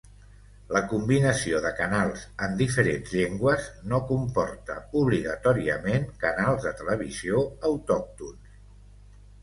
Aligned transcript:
La 0.77 0.79
combinació 0.93 1.59
de 1.65 1.71
canals 1.79 2.23
en 2.47 2.57
diferents 2.63 3.13
llengües 3.17 3.69
no 3.93 4.01
comporta 4.13 4.79
obligatòriament 5.05 6.11
canals 6.27 6.69
de 6.69 6.77
televisió 6.85 7.49
autòctons. 7.75 8.61